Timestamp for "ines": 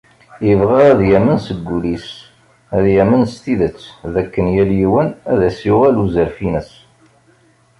6.47-6.71